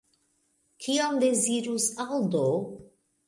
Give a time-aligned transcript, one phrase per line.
[0.85, 2.43] Kion dezirus Aldo?